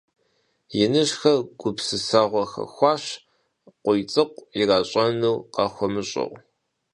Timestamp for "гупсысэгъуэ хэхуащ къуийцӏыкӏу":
1.59-4.45